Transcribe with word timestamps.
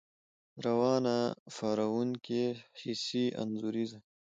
روانه، 0.65 1.17
پارونکې،، 1.55 2.43
حسي، 2.79 3.25
انځوريزه 3.41 3.99